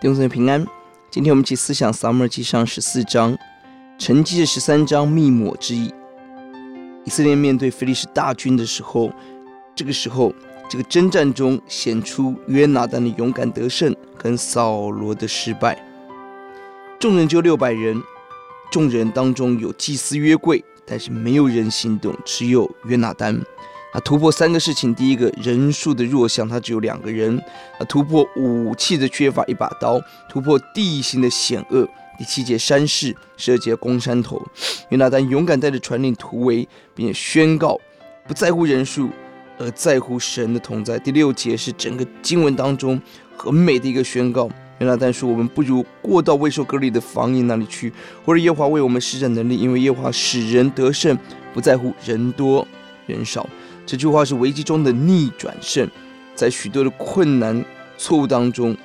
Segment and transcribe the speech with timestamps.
[0.00, 0.64] 弟兄姊妹平安，
[1.10, 3.36] 今天我们一起思想撒母耳记上十四章，
[3.98, 5.92] 承继着十三章密抹之意。
[7.04, 9.12] 以色列面对非利士大军的时候，
[9.74, 10.32] 这个时候，
[10.70, 15.76] 这个征战中显出约拿单的勇敢得胜，跟扫罗的失败。
[17.00, 18.00] 众人就六百人，
[18.70, 23.36] 众人当中有祭司约柜，但是没有人行动，只有约拿单。
[23.92, 27.38] 啊，突破三个事情，第一个人数的弱项，他只有两个人；
[27.78, 31.88] 啊，突破武器的缺乏，一把刀；突破地形的险恶，
[32.18, 34.46] 第七节山势，十二节攻山头。
[34.90, 37.80] 约拿单勇敢带着传令突围，并且宣告
[38.26, 39.08] 不在乎人数，
[39.56, 40.98] 而在乎神的同在。
[40.98, 43.00] 第六节是整个经文当中
[43.38, 44.50] 很美的一个宣告。
[44.80, 47.92] 约拿单说：“我们不如过到未受隔离的房营那里去，
[48.24, 51.18] 或者耶华为我们施展能力，因为耶华使人得胜，
[51.54, 52.64] 不在乎人多
[53.06, 53.48] 人少。”
[53.88, 55.88] 这句话是危机中的逆转胜，
[56.34, 57.64] 在许多的困难
[57.96, 58.76] 错误当中，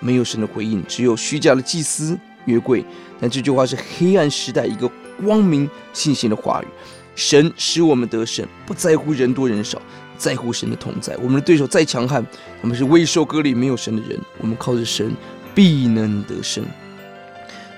[0.00, 2.84] 没有神的回应，只有虚假的祭司约柜。
[3.20, 4.90] 但这句话是黑暗时代一个
[5.24, 6.66] 光明信心的话语。
[7.14, 9.80] 神使我们得胜，不在乎人多人少，
[10.16, 11.16] 在乎神的同在。
[11.18, 12.26] 我们的对手再强悍，
[12.60, 15.14] 他们是未受割礼没有神的人，我们靠着神
[15.54, 16.64] 必能得胜。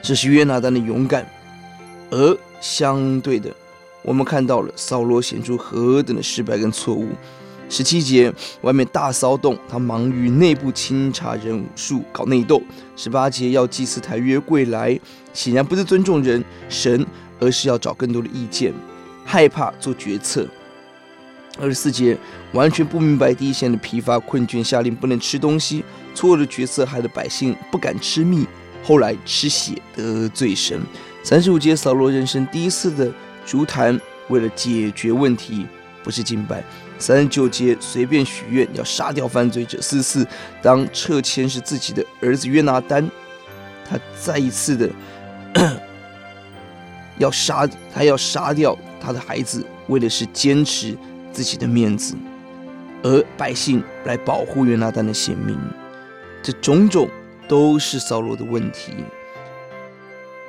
[0.00, 1.30] 这是约拿单的勇敢，
[2.10, 3.54] 而相对的。
[4.02, 7.08] 我们看到了扫罗显出何等的失败跟错误。
[7.68, 12.60] 十七节，外面大骚动，他忙于内部清查人数，搞内斗。
[12.96, 14.98] 十八节，要祭祀台约柜来，
[15.32, 17.06] 显然不是尊重人神，
[17.38, 18.74] 而是要找更多的意见，
[19.24, 20.48] 害怕做决策。
[21.60, 22.18] 二十四节，
[22.52, 28.44] 完全不明白第一线的疲乏困倦，下令不能吃东西，错误的决策害得百姓不敢吃蜜，
[28.82, 30.80] 后来吃血得罪神。
[31.22, 33.12] 三十五节，扫罗人生第一次的。
[33.50, 35.66] 筑坛为了解决问题，
[36.04, 36.62] 不是敬拜。
[37.00, 39.82] 三十九节随便许愿要杀掉犯罪者。
[39.82, 40.24] 四四
[40.62, 43.10] 当撤签是自己的儿子约拿单，
[43.84, 44.88] 他再一次的
[47.18, 50.96] 要杀，他要杀掉他的孩子，为的是坚持
[51.32, 52.14] 自己的面子，
[53.02, 55.58] 而百姓来保护约拿单的性命。
[56.40, 57.10] 这种种
[57.48, 58.92] 都是扫罗的问题。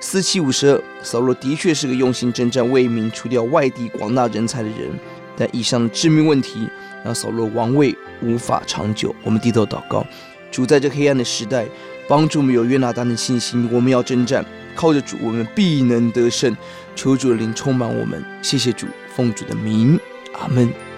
[0.04, 4.90] 四七五十二，扫罗的确是个用心征战、为民除掉外地广大人才的人，
[5.38, 6.68] 但以上的致命问题
[7.06, 9.16] 让扫罗王位无法长久。
[9.24, 10.06] 我们低头祷告，
[10.52, 11.66] 主在这黑暗的时代，
[12.08, 13.70] 帮助我们有约拿单的信心。
[13.72, 14.44] 我们要征战，
[14.76, 16.58] 靠着主，我们必能得胜。
[16.96, 18.22] 求主的灵充满我们。
[18.42, 20.00] 谢谢主，奉主的名，
[20.34, 20.91] 阿门。